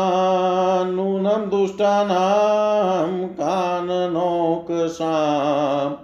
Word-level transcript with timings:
नूनं 0.84 1.50
दुष्टानां 1.50 3.28
काननोकसाम् 3.28 5.94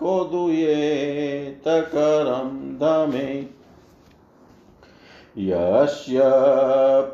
को 0.00 0.14
दुयेत 0.24 1.64
करं 1.66 2.48
धमे 2.78 3.55
यस्य 5.38 6.20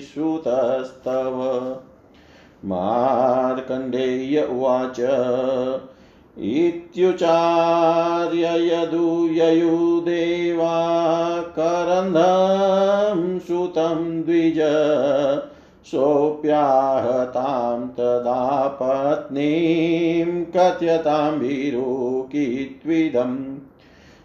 श्रुतस्तव 0.00 1.40
मार्कण्डेय 2.64 4.44
उवाच 4.44 5.00
इत्युचार्य 6.38 8.50
यदुययुदेवा 8.66 10.76
करन्धं 11.58 13.38
सुतं 13.38 14.22
द्विज 14.22 14.60
सोऽप्याहतां 15.90 17.80
तदा 17.96 18.66
पत्नीं 18.80 20.44
कथ्यतां 20.56 21.38
भिरुकित्विदम् 21.38 23.36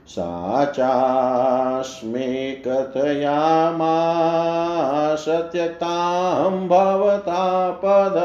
सा 0.08 0.66
चास्मे 0.66 2.28
कथयामास 2.68 5.26
त्यक्तां 5.28 6.68
भवता 6.68 7.72
पद 7.84 8.18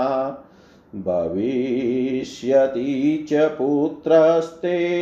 भविष्यति 1.06 3.26
च 3.30 3.34
पुत्रस्ते 3.34 4.98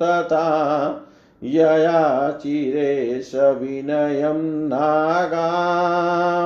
तथा 0.02 1.05
यया 1.54 2.30
चिरे 2.42 3.22
सविनयं 3.22 4.40
नागा 4.68 5.48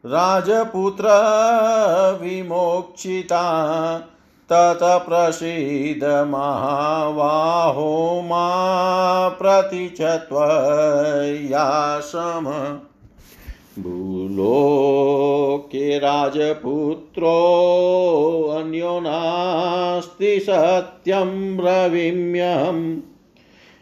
राजपुत्र 0.07 1.07
विमोक्षिता 2.23 3.45
ततप्रसीद 4.53 6.05
महाबाहो 6.05 8.23
मा 8.23 9.29
प्रति 9.29 9.95
च 10.01 10.03
त्वयासम 10.29 12.79
भूलोके 13.83 15.99
राजपुत्रो 15.99 17.41
नास्ति 19.01 20.41
सत्यं 20.41 21.57
ब्रवीम्यहम्। 21.57 22.97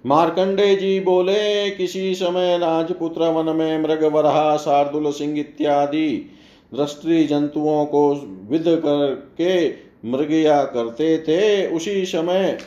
मार्कंडे 0.07 0.75
जी 0.77 1.01
बोले, 1.01 1.71
किसी 1.71 2.15
समय 2.15 2.59
राजपुत्र 2.59 3.23
वन 3.23 3.57
में 3.57 3.83
मृग, 3.83 4.05
वरहा, 4.05 4.57
शार्दुल 4.57 5.11
सिंह 5.13 5.39
इत्यादि 5.41 6.31
दृष्टि 6.75 7.25
जंतुओं 7.25 7.85
को 7.87 8.15
विद 8.51 8.65
करके 8.67 9.69
मृगया 10.11 10.63
करते 10.65 11.19
थे, 11.19 11.67
उसी 11.67 12.05
समय 12.07 12.59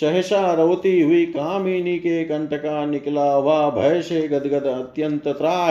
सहसा 0.00 0.52
रवती 0.52 1.00
हुई 1.00 1.24
कामिनी 1.26 1.98
के 1.98 2.24
कंठ 2.24 2.54
का 2.54 2.84
निकला 2.86 3.32
हुआ 3.32 3.70
भय 3.70 4.02
से 4.02 4.28
गदगद 4.28 4.66
अत्यंत 4.66 5.28
त्राह 5.28 5.70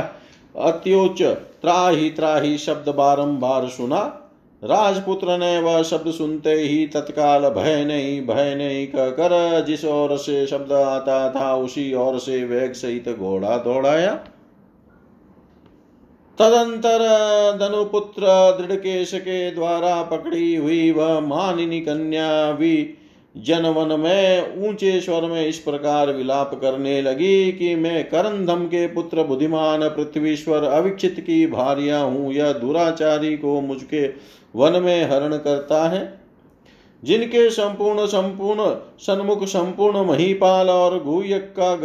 अत्योच 0.61 1.21
त्राही 1.61 2.09
त्राही 2.09 2.57
शब्द 2.57 2.89
बारंबार 2.89 3.67
सुना। 3.67 4.20
राजपुत्र 4.63 5.37
ने 5.37 5.59
वह 5.59 5.83
शब्द 5.83 6.11
सुनते 6.11 6.51
ही 6.51 6.87
तत्काल 6.87 7.49
भय 7.49 7.85
नहीं 7.85 8.21
भय 8.27 8.55
नहीं 8.55 8.87
कहकर 8.87 9.63
जिस 9.67 9.85
ओर 9.85 10.17
से 10.17 10.47
शब्द 10.47 10.71
आता 10.71 11.29
था, 11.29 11.55
उसी 11.55 11.93
ओर 11.93 12.19
से 12.19 12.43
वेग 12.43 12.73
सहित 12.73 13.09
घोड़ा 13.09 13.57
दौड़ाया। 13.57 14.13
तदंतर 16.37 16.99
धनुपुत्र 17.61 18.21
दृढ़केश 18.61 19.13
के 19.13 19.51
द्वारा 19.51 20.01
पकड़ी 20.03 20.55
हुई 20.55 20.91
वह 20.91 21.19
मानिनी 21.19 21.81
कन्या 21.81 22.51
भी 22.51 22.97
जनवन 23.35 24.00
में 24.00 24.67
ऊँचे 24.67 25.01
स्वर 25.01 25.21
में 25.21 25.47
इस 25.47 25.59
प्रकार 25.59 26.13
विलाप 26.13 26.59
करने 26.61 27.01
लगी 27.01 27.51
कि 27.51 27.75
मैं 27.75 28.03
करंधम 28.03 28.65
के 28.65 28.88
पुत्र 28.88 29.23
बुद्धिमान 29.23 29.89
पृथ्वीश्वर 29.89 30.63
अविक्षित 30.63 31.19
की 31.19 31.47
भार्या 31.47 32.00
हूँ 32.00 32.33
यह 32.33 32.51
दुराचारी 32.51 33.38
को 33.38 33.61
मुझके 33.61 34.07
वन 34.55 34.81
में 34.83 35.11
हरण 35.11 35.38
करता 35.38 35.89
है। 35.89 36.21
जिनके 37.03 37.50
संपूर्ण 37.50 38.05
संपूर्ण 38.05 38.75
सन्मुख 39.00 39.44
संपूर्ण 39.44 40.03
महीपाल 40.05 40.70
और 40.70 41.03
गुयक 41.03 41.53
का 41.59 41.75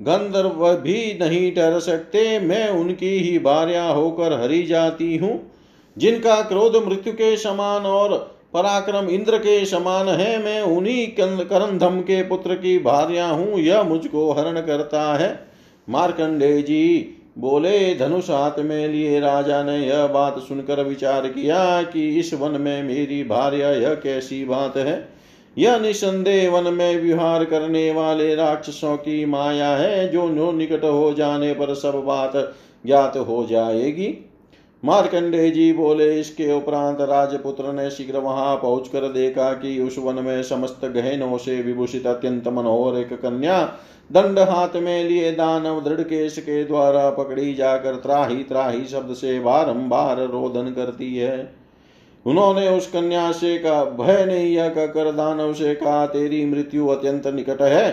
गंधर्व 0.00 0.74
भी 0.76 1.18
नहीं 1.20 1.54
ठहर 1.54 1.80
सकते, 1.80 2.38
मैं 2.38 2.68
उनकी 2.68 3.18
ही 3.18 3.38
भार्या 3.38 3.84
होकर 3.84 4.40
हरी 4.40 4.62
जाती 4.62 5.16
हूँ। 5.16 5.52
जिनका 5.98 6.42
क्रोध 6.42 6.76
मृत्यु 6.76 7.12
के 7.12 7.36
समान 7.36 7.82
और 7.82 8.33
पराक्रम 8.54 9.08
इंद्र 9.08 9.38
के 9.38 9.64
समान 9.66 10.08
है, 10.08 10.44
मैं 10.44 10.60
उन्हीं 10.62 11.06
करंधम 11.44 12.00
के 12.00 12.22
पुत्र 12.22 12.54
की 12.54 12.78
भार्या 12.78 13.26
हूँ, 13.26 13.58
यह 13.58 13.82
मुझको 13.82 14.30
हरण 14.32 14.60
करता 14.60 15.02
है। 15.14 15.46
मार्कंडे 15.88 16.62
जी 16.62 17.10
बोले 17.38 17.94
धनुष 17.94 18.28
हाथ 18.30 18.58
में 18.58 18.88
लिए 18.88 19.18
राजा 19.20 19.62
ने 19.62 19.76
यह 19.78 20.06
बात 20.06 20.38
सुनकर 20.38 20.82
विचार 20.84 21.26
किया 21.28 21.82
कि 21.82 22.08
इस 22.18 22.32
वन 22.34 22.60
में 22.60 22.82
मेरी 22.82 23.22
भार्या 23.24 23.70
यह 23.70 23.94
कैसी 23.94 24.44
बात 24.44 24.76
है। 24.76 25.08
यह 25.58 25.78
निसंदेह 25.78 26.50
वन 26.50 26.72
में 26.74 27.00
विहार 27.00 27.44
करने 27.44 27.90
वाले 27.90 28.34
राक्षसों 28.34 28.96
की 28.96 29.24
माया 29.24 29.68
है, 29.68 30.08
जो 30.08 30.28
नो 30.28 30.52
निकट 30.52 30.84
हो 30.84 31.12
जाने 31.12 31.52
पर 31.52 31.74
सब 31.74 31.94
बात 32.06 32.32
ज्ञात 32.86 33.16
हो 33.16 33.46
जाएगी। 33.50 34.06
मार्कंडे 34.84 35.50
जी 35.50 35.72
बोले, 35.72 36.20
इसके 36.20 36.52
उपरांत 36.52 37.00
राजपुत्र 37.00 37.72
ने 37.72 37.90
शीघ्र 37.90 38.18
वहाँ 38.18 38.56
पहुंचकर 38.56 39.00
देखा 39.00 39.52
कि 39.52 39.80
उस 39.80 39.98
वन 39.98 40.14
में 40.14 40.42
समस्त 40.42 40.84
गहनों 40.84 41.38
से 41.38 41.62
विभूषित 41.62 42.06
अत्यंत 42.06 42.48
मनोहर 42.48 42.98
एक 42.98 43.12
कन्या 43.12 43.62
दंड 44.12 44.38
हाथ 44.38 44.76
में 44.76 45.04
लिए 45.04 45.32
दानव 45.32 45.80
दृढ़ 45.84 46.00
केश 46.00 46.38
के 46.38 46.64
द्वारा 46.64 47.10
पकड़ी 47.10 47.54
जाकर 47.54 47.94
त्राही 47.94 48.36
त्राही 48.36 48.84
शब्द 48.84 49.14
से 49.14 49.40
बारंबार 49.40 50.16
रोदन 50.16 50.70
करती 50.70 51.16
है। 51.16 51.54
उन्होंने 52.26 52.68
उस 52.68 52.90
कन्या 52.90 53.32
से 53.32 53.58
कहा, 53.58 53.84
भय 53.84 54.24
नहीं, 54.24 54.54
यह 54.56 54.68
कहकर 54.68 55.12
दानव 55.12 55.54
से 55.54 55.74
कहा, 55.74 56.06
तेरी 56.06 56.44
मृत्यु 56.46 56.88
अत्यंत 56.88 57.26
निकट 57.26 57.62
है। 57.62 57.90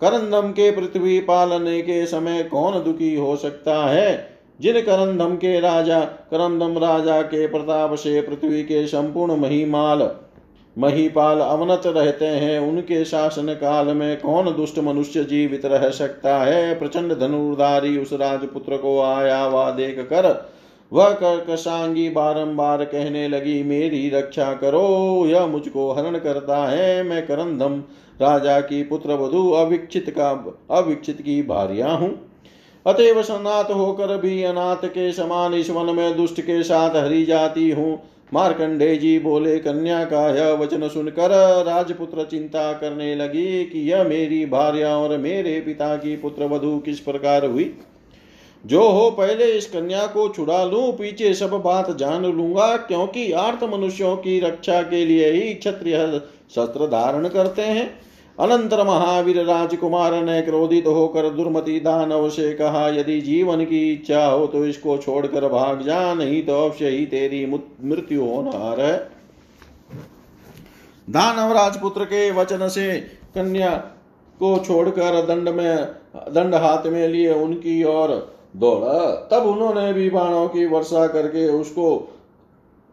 करंदम 0.00 0.50
के 0.50 0.70
पृथ्वी 0.70 1.20
पालने 1.20 1.82
के 1.82 2.06
समय 2.06 2.42
कौन 2.42 2.82
दुखी 2.84 3.14
हो 3.14 3.36
सकता 3.36 3.84
है? 3.86 4.31
जिन 4.62 4.80
करंदम 4.80 5.36
के 5.36 5.60
राजा, 5.60 6.00
करंदम 6.00 6.78
राजा 6.78 7.22
के 7.22 7.46
प्रताप 7.46 7.94
से 7.94 8.20
पृथ्वी 8.20 8.62
के 8.62 8.86
संपूर्ण 8.86 9.36
महिमाल, 9.36 10.10
महीपाल 10.78 11.38
अवनत 11.38 11.82
रहते 11.86 12.24
हैं, 12.24 12.60
उनके 12.60 13.04
शासन 13.04 13.54
काल 13.54 13.86
में 13.86 14.20
कौन 14.20 14.46
दुष्ट 14.46 14.78
मनुष्य 14.78 15.24
जीवित 15.24 15.64
रह 15.64 15.88
सकता 15.90 16.38
है? 16.38 16.78
प्रचंड 16.78 17.18
धनुर्धारी 17.18 17.98
उस 17.98 18.12
राजपुत्र 18.12 18.76
को 18.76 19.00
आया 19.00 19.46
वा 19.46 19.70
देख 19.70 19.98
कर 19.98 20.52
वह 20.92 21.10
कर्कशांगी 21.10 22.10
बारंबार 22.10 22.84
कहने 22.84 23.28
लगी, 23.28 23.62
मेरी 23.62 24.10
रक्षा 24.10 24.54
करो, 24.54 25.24
यह 25.26 25.46
मुझको 25.46 25.92
हरण 25.92 26.18
करता 26.18 26.56
है, 26.56 27.02
मैं 27.02 27.26
करंदम 27.26 27.78
राजा 28.20 28.60
की 28.60 28.82
पुत्र 28.82 29.12
वधु 29.12 29.50
अविक्षित 29.50 30.10
का, 30.10 30.58
अविक्षित 30.70 31.20
की 31.20 31.42
भारिया 31.42 31.90
हूँ। 31.90 32.31
अतएव 32.86 33.22
सनात 33.22 33.70
होकर 33.70 34.16
भी 34.18 34.42
अनाथ 34.42 34.86
के 34.86 35.12
समान 35.12 35.54
इस 35.54 35.70
वन 35.70 35.94
में 35.94 36.16
दुष्ट 36.16 36.40
के 36.40 36.62
साथ 36.62 36.96
हरी 36.96 37.24
जाती 37.24 37.70
हूँ। 37.70 38.02
मार्कंडे 38.34 38.96
जी 38.96 39.18
बोले, 39.18 39.58
कन्या 39.58 40.04
का 40.04 40.28
यह 40.28 40.52
वचन 40.52 40.88
सुनकर 40.88 41.30
राजपुत्र 41.64 42.24
चिंता 42.24 42.72
करने 42.72 43.14
लगी 43.14 43.64
कि 43.64 43.90
यह 43.92 44.04
मेरी 44.04 44.46
भार्या 44.46 44.96
और 44.96 45.16
मेरे 45.18 45.60
पिता 45.60 45.96
की 45.96 46.16
पुत्र 46.16 46.44
वधु 46.44 46.78
किस 46.78 47.00
प्रकार 47.00 47.46
हुई? 47.46 47.74
जो 48.66 48.88
हो 48.88 49.10
पहले 49.10 49.44
इस 49.44 49.66
कन्या 49.66 50.06
को 50.06 50.28
छुड़ा 50.28 50.64
लूँ, 50.64 50.92
पीछे 50.92 51.34
सब 51.34 51.50
बात 51.50 51.96
जान 51.96 52.26
लूँगा, 52.26 52.76
क्योंकि 52.76 53.32
आर्थ 53.32 53.64
मनुष्यों 53.64 54.16
की 54.16 54.40
रक्षा 54.40 54.82
के 54.82 55.04
लिए 55.04 55.30
ही 55.30 55.54
क्षत्रिय 55.54 56.20
शस्त्र 56.50 56.86
धारण 56.86 57.28
करते 57.28 57.62
हैं। 57.62 58.11
अनंतर 58.42 58.82
महावीर 58.86 59.44
राजकुमार 59.44 60.14
ने 60.24 60.40
क्रोधित 60.42 60.86
होकर 60.86 61.28
दुर्मति 61.30 61.78
दानव 61.80 62.28
से 62.30 62.52
कहा 62.52 62.88
यदि 62.88 63.20
जीवन 63.20 63.64
की 63.64 63.80
इच्छा 63.92 64.24
हो 64.24 64.46
तो 64.46 64.64
इसको 64.66 64.96
छोड़कर 64.98 65.48
भाग 65.48 65.82
जा, 65.82 66.14
नहीं 66.14 66.42
तो 66.42 66.64
अवश्य 66.64 66.88
ही 66.88 67.04
तेरी 67.06 67.44
मृत्यु 67.46 68.24
होना 68.24 68.74
है। 68.78 68.96
दानव 71.08 71.52
राजपुत्र 71.52 72.04
के 72.04 72.30
वचन 72.30 72.68
से 72.68 72.92
कन्या 73.34 73.70
को 74.40 74.56
छोड़कर 74.58 75.20
दंड 75.26 75.48
में 75.48 75.76
दंड 76.28 76.54
हाथ 76.54 76.86
में 76.86 77.06
लिए 77.08 77.32
उनकी 77.34 77.82
ओर 77.84 78.08
दौड़ा। 78.56 79.10
तब 79.30 79.46
उन्होंने 79.46 79.92
भी 79.92 80.08
बाणों 80.10 80.48
की 80.48 80.64
वर्षा 80.66 81.06
करके 81.06 81.48
उसको 81.50 81.86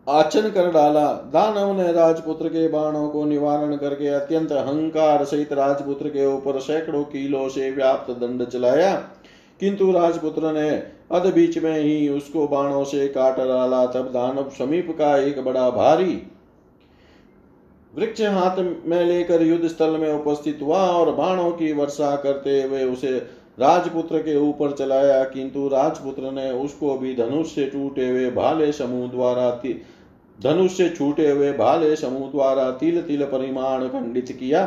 आचन 0.09 0.49
कर 0.49 0.71
डाला। 0.71 1.05
दानव 1.33 1.81
ने 1.81 1.91
राजपुत्र 1.93 2.47
के 2.47 2.67
बाणों 2.67 3.09
को 3.09 3.25
निवारण 3.25 3.75
करके 3.75 4.07
अत्यंत 4.07 4.51
अहंकार 4.51 5.23
सहित 5.25 5.53
राजपुत्र 5.53 6.09
के 6.09 6.25
ऊपर 6.25 6.59
सैकड़ों 6.59 7.03
किलो 7.03 7.47
से 7.49 7.69
व्याप्त 7.71 8.11
दंड 8.11 8.45
चलाया। 8.45 8.93
किंतु 9.59 9.91
राजपुत्र 9.91 10.51
ने 10.51 10.69
अध 11.11 11.25
बीच 11.33 11.57
में 11.57 11.77
ही 11.79 12.09
उसको 12.09 12.47
बाणों 12.47 12.83
से 12.83 13.07
काट 13.07 13.37
डाला। 13.37 13.85
तब 13.85 14.11
दानव 14.13 14.49
समीप 14.49 14.95
का 14.99 15.17
एक 15.17 15.43
बड़ा 15.45 15.69
भारी 15.69 16.21
वृक्ष 17.93 18.21
हाथ 18.21 18.57
में 18.85 19.03
लेकर 19.05 19.41
युद्ध 19.41 19.67
स्थल 19.67 19.97
में 19.97 20.11
उपस्थित 20.13 20.59
हुआ 20.61 20.79
और 20.79 21.11
बाणों 21.11 21.51
की 21.51 21.71
वर्षा 21.73 22.15
करते 22.15 22.61
हुए 22.63 22.83
उसे 22.83 23.11
राजपुत्र 23.59 24.19
के 24.19 24.35
ऊपर 24.39 24.71
चलाया। 24.71 25.23
किंतु 25.23 25.67
राजपुत्र 25.67 26.31
ने 26.31 26.51
उसको 26.51 26.97
भी 26.97 27.15
धनुष 27.15 27.47
से 27.47 27.65
टूटे 27.65 28.09
हुए 28.09 28.29
भाले 28.31 28.71
समूह 28.71 29.09
द्वारा 29.09 29.49
धनुष 30.43 30.71
से 30.71 30.89
छूटे 30.89 31.29
हुए 31.31 31.51
भाले 31.53 31.95
समूह 31.95 32.29
द्वारा 32.31 32.69
तिल 32.71 33.01
तिल 33.01 33.23
परिमाण 33.23 33.87
खंडित 33.87 34.31
किया। 34.39 34.61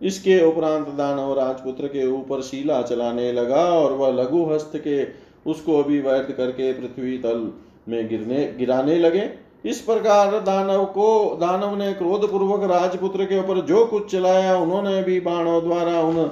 इसके 0.00 0.40
उपरांत 0.44 0.86
दानव 0.88 1.32
राजपुत्र 1.38 1.86
के 1.86 2.06
ऊपर 2.06 2.42
शिला 2.42 2.80
चलाने 2.82 3.32
लगा 3.32 3.64
और 3.64 3.92
वह 3.92 4.12
लघु 4.12 4.44
हस्त 4.44 4.72
के 4.76 5.02
उसको 5.50 5.82
भी 5.84 6.00
व्यर्थ 6.00 6.32
करके 6.32 6.72
पृथ्वी 6.72 7.18
तल 7.18 7.50
में 7.88 8.08
गिरने, 8.08 8.44
गिराने 8.58 8.98
लगे। 8.98 9.28
इस 9.64 9.80
प्रकार 9.80 10.38
दानव 10.40 10.84
को, 10.84 11.36
दानव 11.40 11.76
ने 11.76 11.92
क्रोध 11.92 12.30
पूर्वक 12.30 12.70
राजपुत्र 12.70 13.24
के 13.24 13.38
ऊपर 13.38 13.60
जो 13.60 13.84
कुछ 13.86 14.10
चलाया, 14.12 14.56
उन्होंने 14.56 15.02
भी 15.02 15.20
बाणों 15.20 15.62
द्वारा 15.64 16.00
उन 16.00 16.30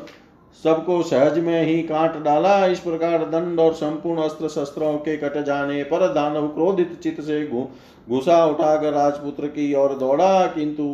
सबको 0.64 1.02
सहज 1.02 1.38
में 1.38 1.62
ही 1.62 1.82
काट 1.82 2.16
डाला। 2.22 2.66
इस 2.66 2.80
प्रकार 2.80 3.24
दंड 3.24 3.60
और 3.60 3.72
संपूर्ण 3.72 4.22
अस्त्र 4.22 4.48
शस्त्रों 4.48 4.92
के 4.98 5.16
कट 5.16 5.42
जाने 5.44 5.82
पर 5.84 6.06
दानव 6.14 6.48
क्रोधित 6.48 6.98
चित 7.02 7.20
से 7.20 7.44
घुसा 7.46 8.44
उठाकर 8.46 8.92
राजपुत्र 8.92 9.46
की 9.46 9.72
ओर 9.74 9.94
दौड़ा। 9.94 10.46
किंतु 10.46 10.84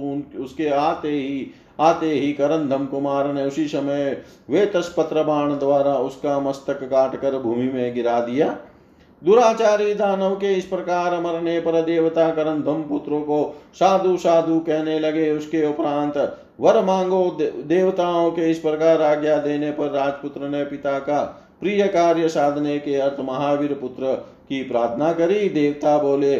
उसके 0.42 0.68
आते 0.68 1.10
ही 1.10 1.46
आते 1.80 2.10
ही 2.10 2.32
करंधम 2.32 2.84
कुमार 2.86 3.32
ने 3.32 3.44
उसी 3.44 3.66
समय 3.68 4.22
वे 4.50 4.66
तस्पत्र 4.66 5.22
बाण 5.22 5.52
द्वारा 5.58 5.94
उसका 5.98 6.38
मस्तक 6.40 6.82
काट 6.82 7.16
कर 7.16 7.38
भूमि 7.38 7.68
में 7.68 7.94
गिरा 7.94 8.20
दिया। 8.20 8.56
दुराचारी 9.22 9.94
दानव 9.94 10.34
के 10.34 10.52
इस 10.54 10.64
प्रकार 10.64 11.20
मरने 11.20 11.58
पर 11.60 11.80
देवता 11.82 12.28
करंधम 12.30 12.82
पुत्रों 12.82 13.20
को 13.20 13.38
साधु 13.74 14.16
साधु 14.16 14.58
कहने 14.60 14.98
लगे। 15.00 15.30
उसके 15.30 15.66
उपरांत 15.66 16.16
वर 16.60 16.80
मांगो 16.84 17.24
देवताओं 17.40 18.30
के 18.30 18.50
इस 18.50 18.58
प्रकार 18.58 19.02
आज्ञा 19.02 19.36
देने 19.38 19.70
पर 19.70 19.90
राजपुत्र 19.90 20.48
ने 20.48 20.64
पिता 20.64 20.98
का 20.98 21.22
प्रिय 21.60 21.86
कार्य 21.88 22.28
साधने 22.28 22.78
के 22.78 22.96
अर्थ 22.96 23.20
महावीर 23.20 23.72
पुत्र 23.74 24.14
की 24.48 24.62
प्रार्थना 24.62 25.12
करी। 25.12 25.48
देवता 25.48 25.96
बोले, 25.98 26.34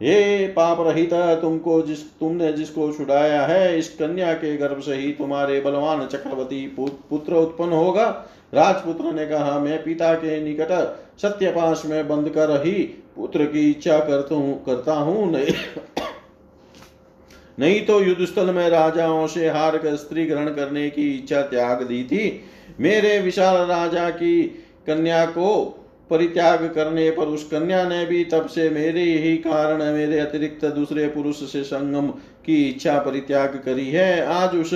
हे 0.00 0.46
पाप 0.48 0.80
रहित, 0.80 1.12
तुमको 1.40 1.80
जिस, 1.82 2.02
तुमने 2.20 2.52
जिसको 2.52 2.90
छुड़ाया 2.92 3.42
है, 3.42 3.78
इस 3.78 3.88
कन्या 3.96 4.32
के 4.34 4.56
गर्भ 4.56 4.80
से 4.80 4.94
ही 4.94 5.10
तुम्हारे 5.12 5.60
बलवान 5.60 6.06
चक्रवर्ती 6.06 6.66
पुत्र 6.78 7.34
उत्पन्न 7.34 7.72
होगा। 7.72 8.06
राजपुत्र 8.52 9.12
ने 9.12 9.26
कहा, 9.26 9.58
मैं 9.58 9.82
पिता 9.82 10.14
के 10.14 10.40
निकट 10.40 10.72
सत्यपाश 11.22 11.82
में 11.86 12.08
बंद 12.08 12.28
कर 12.28 12.50
ही 12.64 12.72
पुत्र 13.16 13.44
की 13.46 13.70
इच्छा 13.70 13.98
करता 14.00 14.92
हूँ 14.94 15.30
नहीं। 15.32 15.54
नहीं 17.58 17.80
तो 17.86 18.00
युद्ध 18.00 18.24
स्थल 18.24 18.50
में 18.50 18.68
राजाओं 18.70 19.26
से 19.26 19.48
हार 19.48 19.76
कर 19.78 19.96
स्त्री 19.96 20.24
ग्रहण 20.26 20.48
करने 20.48 20.88
की 20.90 21.10
इच्छा 21.10 21.40
त्याग 21.42 21.82
दी 21.82 22.02
थी। 22.04 22.40
मेरे 22.80 23.18
विशाल 23.18 23.56
राजा 23.66 24.08
की 24.10 24.42
कन्या 24.86 25.24
को 25.26 25.76
परित्याग 26.10 26.64
करने 26.74 27.10
पर 27.10 27.26
उस 27.26 27.48
कन्या 27.48 27.82
ने 27.84 28.04
भी 28.06 28.24
तब 28.24 28.46
से 28.46 28.68
मेरे 28.70 29.02
ही 29.02 29.36
कारण, 29.36 29.82
मेरे 29.84 30.18
अतिरिक्त 30.18 30.64
दूसरे 30.66 31.06
पुरुष 31.08 31.42
से 31.52 31.62
संगम 31.62 32.08
की 32.44 32.56
इच्छा 32.68 32.98
परित्याग 32.98 33.60
करी 33.64 33.88
है। 33.90 34.24
आज 34.26 34.56
उस 34.56 34.74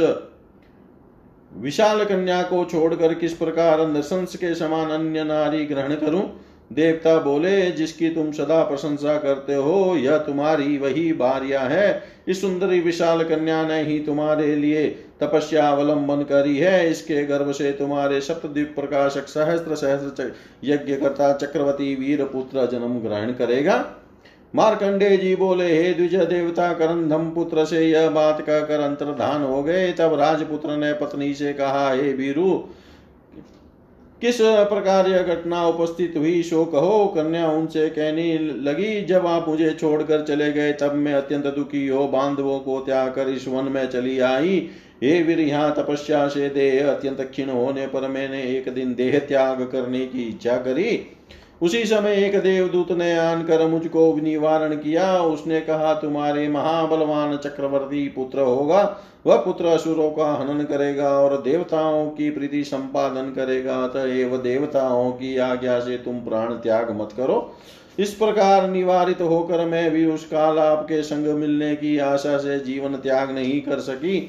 विशाल 1.57 2.05
कन्या 2.05 2.43
को 2.43 2.65
छोड़कर 2.65 3.15
किस 3.15 3.33
प्रकार 3.33 3.89
नृशंस 3.89 4.37
के 4.37 4.55
समान 4.55 4.91
अन्य 4.91 5.25
नारी 5.25 5.65
ग्रहण 5.67 5.95
करूँ? 5.95 6.41
देवता 6.73 7.19
बोले, 7.19 7.71
जिसकी 7.71 8.09
तुम 8.09 8.33
सदा 8.33 8.63
प्रशंसा 8.63 9.19
करते 9.19 9.55
हो, 9.55 9.97
यह 9.97 10.19
तुम्हारी 10.19 10.79
वही 10.79 11.13
भार्या 11.13 11.61
है। 11.61 12.03
इस 12.29 12.41
सुंदरी 12.41 12.81
विशाल 12.81 13.25
कन्या 13.25 13.69
ने 13.69 13.83
ही 13.83 14.01
तुम्हारे 14.01 14.57
लिए 14.57 14.87
तपस्या 15.21 15.69
अवलंबन 15.69 16.23
करी 16.23 16.59
है। 16.59 16.91
इसके 16.91 17.25
गर्भ 17.25 17.53
से 17.53 17.73
तुम्हारे 17.73 18.21
सप्तद्वीप 18.21 18.75
प्रकाशक 18.77 19.29
सहस्त्र 19.29 19.75
सहस्त्र 19.75 20.33
यज्ञ 20.65 20.97
करता 20.97 21.33
चक्रवर्ती 21.33 21.95
वीर 21.95 22.25
पुत्र 22.25 22.67
जन्म 22.67 22.99
ग्रहण 22.99 23.33
करेगा। 23.33 24.01
मार्कंडे 24.55 25.17
जी 25.17 25.35
बोले, 25.37 25.67
हे 25.73 25.93
द्विज 25.95 26.15
देवता, 26.15 26.73
करंधम 26.73 27.31
पुत्र 27.31 27.65
से 27.65 27.81
यह 27.81 28.09
बात 28.11 28.41
कहकर 28.41 28.81
अंतर्धान 28.81 29.43
हो 29.43 29.63
गए। 29.63 29.93
तब 29.93 30.15
राजपुत्र 30.15 30.77
ने 30.77 30.93
पत्नी 30.93 31.33
से 31.35 31.53
कहा, 31.53 31.91
हे 31.93 32.13
वीरु, 32.13 32.53
किस 34.21 34.39
प्रकार 34.41 35.09
यह 35.09 35.23
घटना 35.25 35.67
उपस्थित 35.67 36.15
हुई 36.17 36.43
शो 36.43 36.65
कहो। 36.65 37.07
कन्या 37.07 37.49
उनसे 37.49 37.89
कहने 37.89 38.39
लगी, 38.39 39.01
जब 39.05 39.27
आप 39.27 39.49
मुझे 39.49 39.71
छोड़कर 39.71 40.23
चले 40.23 40.51
गए, 40.53 40.73
तब 40.73 40.95
मैं 40.95 41.15
अत्यंत 41.15 41.47
दुखी 41.47 41.87
हो, 41.89 42.07
बांधवों 42.09 42.59
को 42.61 42.79
त्याग 42.81 43.13
कर 43.13 43.29
इस 43.29 43.49
वन 43.49 43.65
में 43.65 43.87
चली 43.89 44.19
आई। 44.21 44.59
हे 45.03 45.23
वीर, 45.23 45.41
यहाँ 45.41 45.75
तपस्या 45.75 46.27
से 46.29 46.49
देह 46.49 46.91
अत्यंत 46.91 47.21
क्षीण 47.21 47.51
होने 47.51 47.87
पर 47.87 48.09
मैंने 48.09 48.43
एक 48.49 48.73
दिन 48.75 48.95
देह 48.95 49.19
त्याग 49.19 49.63
करने 49.73 50.07
की 50.07 50.23
इच्छा 50.23 50.57
करी। 50.59 50.91
उसी 51.63 51.85
समय 51.85 52.25
एक 52.25 52.39
देवदूत 52.39 52.93
ने 52.93 53.19
आनकर 53.19 53.67
मुझको 53.67 54.17
निवारण 54.17 54.75
किया। 54.77 55.19
उसने 55.19 55.61
कहा, 55.61 55.95
तुम्हारे 55.95 56.49
महाबलवान 56.49 57.37
चक्रवर्ती 57.37 58.09
पुत्र 58.09 58.41
होगा। 58.41 59.01
वह 59.27 59.37
पुत्र 59.37 59.65
असुरों 59.65 60.11
का 60.11 60.33
हनन 60.33 60.65
करेगा 60.65 61.09
और 61.09 61.43
देवताओं 61.43 62.11
की 62.11 62.31
प्रीति 62.31 62.65
संपादन 62.65 63.23
करेगा। 63.23 63.77
अतएव 63.85 64.37
देवताओं 64.37 65.13
की 65.13 65.37
आज्ञा 65.39 65.81
से 65.81 65.97
तुम 65.97 66.21
प्राण 66.21 66.53
त्याग 66.53 66.91
मत 66.91 67.09
करो। 67.17 67.57
इस 67.99 68.15
प्रकार 68.15 68.69
निवारित 68.71 69.21
होकर 69.21 69.65
मैं 69.65 69.91
भी 69.91 70.07
उस 70.07 70.25
काल 70.25 70.59
आपके 70.59 71.03
संग 71.03 71.27
मिलने 71.27 71.77
की 71.77 71.99
आशा 71.99 72.39
से 72.39 72.59
जीवन 72.59 72.95
त्याग 72.95 73.31
नहीं 73.31 73.61
कर 73.61 73.79
सकी। 73.79 74.21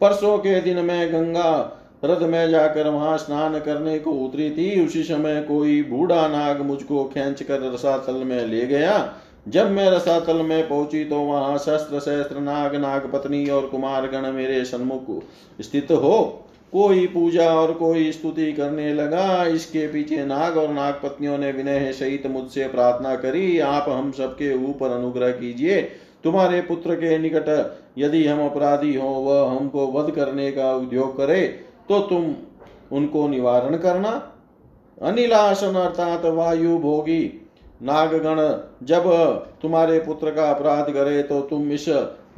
परसों 0.00 0.38
के 0.38 0.60
दिन 0.60 0.84
में 0.84 1.12
गंगा 1.12 1.82
रथ 2.02 2.22
में 2.22 2.48
जाकर 2.50 2.88
वहाँ 2.88 3.16
स्नान 3.18 3.58
करने 3.60 3.98
को 3.98 4.10
उतरी 4.24 4.50
थी। 4.50 4.84
उसी 4.86 5.02
समय 5.02 5.40
कोई 5.42 5.82
बूढ़ा 5.82 6.26
नाग 6.28 6.60
मुझको 6.60 7.04
खेच 7.04 7.42
कर 7.42 7.60
रसातल 7.72 8.24
में 8.24 8.46
ले 8.46 8.66
गया। 8.66 9.14
जब 9.48 9.70
मैं 9.70 9.90
रसातल 9.90 10.36
में 10.36 10.68
पहुँची 10.68 11.04
तो 11.04 11.18
वहाँ 11.18 11.58
शस्त्र 11.58 12.00
शस्त्र 12.00 12.40
नाग 12.40 12.74
नाग 12.74 13.10
पत्नी 13.12 13.46
और 13.46 13.66
कुमार 13.66 14.06
गण 14.06 14.30
मेरे 14.32 14.64
सन्मुख 14.64 15.22
स्थित 15.60 15.92
हो। 15.92 16.42
कोई 16.72 17.06
पूजा 17.06 17.48
और 17.50 17.72
कोई 17.72 18.10
स्तुति 18.12 18.52
करने 18.52 18.92
लगा। 18.94 19.44
इसके 19.44 19.86
पीछे 19.88 20.24
नाग 20.24 20.56
और 20.56 20.68
नाग 20.68 20.94
पत्नियों 20.94 21.36
ने 21.38 21.52
विनय 21.52 21.92
सहित 21.92 22.26
मुझसे 22.26 22.66
प्रार्थना 22.68 23.14
करी, 23.16 23.58
आप 23.58 23.88
हम 23.88 24.10
सबके 24.12 24.54
ऊपर 24.64 24.90
अनुग्रह 24.90 25.30
कीजिए। 25.30 25.80
तुम्हारे 26.24 26.60
पुत्र 26.60 26.94
के 26.94 27.18
निकट 27.18 27.48
यदि 27.98 28.26
हम 28.26 28.44
अपराधी 28.46 28.94
हो, 28.94 29.08
वह 29.08 29.50
हमको 29.50 29.86
वध 29.92 30.10
करने 30.10 30.50
का 30.52 30.74
उद्योग 30.74 31.16
करे। 31.16 31.64
तो 31.88 32.00
तुम 32.00 32.34
उनको 32.92 33.26
निवारण 33.28 33.76
करना। 33.76 34.10
अनिलासन 35.02 35.74
अर्थात 35.76 36.24
वायु 36.26 36.78
भोगी। 36.78 37.22
नागगण, 37.82 38.38
जब 38.86 39.04
तुम्हारे 39.62 39.98
पुत्र 39.98 40.30
का 40.30 40.50
अपराध 40.50 40.90
करे 40.90 41.22
तो 41.22 41.40
तुम 41.40 41.70
इस 41.72 41.84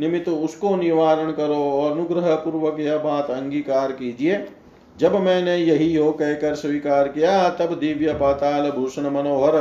निमित्त 0.00 0.28
उसको 0.28 0.74
निवारण 0.76 1.30
करो 1.32 1.56
और 1.72 1.92
अनुग्रह 1.92 2.34
पूर्वक 2.34 2.80
यह 2.80 2.98
बात 2.98 3.30
अंगीकार 3.30 3.92
कीजिए। 3.92 4.46
जब 4.96 5.14
मैंने 5.14 5.56
यही 5.56 5.94
हो 5.96 6.10
कहकर 6.12 6.54
स्वीकार 6.54 7.08
किया, 7.08 7.48
तब 7.50 7.78
दिव्य 7.78 8.12
पाताल 8.14 8.70
भूषण 8.70 9.08
मनोहर 9.10 9.56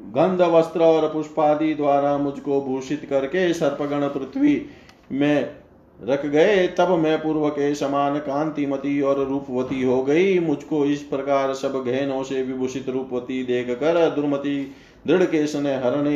गंध 0.00 0.42
वस्त्र 0.52 0.82
और 0.82 1.08
पुष्पादि 1.08 1.72
द्वारा 1.74 2.16
मुझको 2.18 2.60
भूषित 2.60 3.06
करके 3.10 3.52
सर्पगण 3.54 4.08
पृथ्वी 4.08 4.66
में 5.12 5.56
रख 6.02 6.26
गए, 6.26 6.66
तब 6.68 6.90
मैं 6.90 7.18
पूर्व 7.18 7.48
के 7.48 7.74
समान 7.74 8.18
कांतिमती 8.18 9.00
और 9.00 9.24
रूपवती 9.24 9.82
हो 9.82 10.02
गई। 10.02 10.38
मुझको 10.38 10.84
इस 10.84 11.02
प्रकार 11.02 11.54
सब 11.54 11.82
गहनों 11.86 12.22
से 12.22 12.42
विभूषित 12.42 12.88
रूपवती 12.88 13.42
देख 13.42 13.70
कर 13.70 14.08
दुर्मति 14.10 14.74
दृढ़ 15.06 15.22
केश 15.22 15.56
ने 15.56 15.74
हरण 15.74 16.08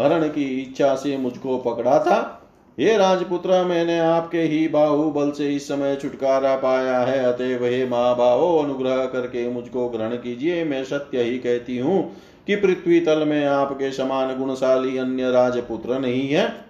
हरण 0.00 0.28
की 0.28 0.44
इच्छा 0.60 0.94
से 0.94 1.16
मुझको 1.16 1.58
पकड़ा 1.58 1.98
था। 1.98 2.36
हे 2.78 2.96
राजपुत्र, 2.96 3.64
मैंने 3.64 3.98
आपके 3.98 4.42
ही 4.42 4.68
बाहुबल 4.68 5.30
से 5.30 5.48
इस 5.54 5.68
समय 5.68 5.96
छुटकारा 5.96 6.54
पाया 6.56 6.98
है, 6.98 7.18
अतएव 7.24 7.64
हे 7.64 7.86
महाबाहो, 7.86 8.56
अनुग्रह 8.58 9.04
करके 9.06 9.48
मुझको 9.48 9.88
ग्रहण 9.88 10.14
कीजिए। 10.16 10.64
मैं 10.64 10.84
सत्य 10.84 11.22
ही 11.22 11.38
कहती 11.38 11.78
हूँ 11.78 12.02
कि 12.46 12.56
पृथ्वी 12.56 13.00
तल 13.00 13.24
में 13.28 13.44
आपके 13.44 13.90
समान 13.92 14.36
गुणशाली 14.38 14.96
अन्य 14.98 15.30
राजपुत्र 15.30 15.98
नहीं 15.98 16.28
है। 16.28 16.69